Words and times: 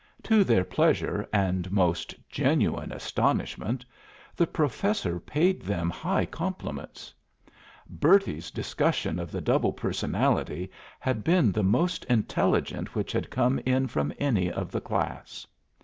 To 0.23 0.43
their 0.43 0.63
pleasure 0.63 1.29
and 1.31 1.71
most 1.71 2.15
genuine 2.27 2.91
astonishment, 2.91 3.85
the 4.35 4.47
Professor 4.47 5.19
paid 5.19 5.61
them 5.61 5.91
high 5.91 6.25
compliments. 6.25 7.13
Bertie's 7.87 8.49
discussion 8.49 9.19
of 9.19 9.31
the 9.31 9.41
double 9.41 9.73
personality 9.73 10.71
had 10.99 11.23
been 11.23 11.51
the 11.51 11.61
most 11.61 12.03
intelligent 12.05 12.95
which 12.95 13.11
had 13.11 13.29
come 13.29 13.59
in 13.59 13.85
from 13.85 14.11
any 14.17 14.51
of 14.51 14.71
the 14.71 14.81
class. 14.81 15.45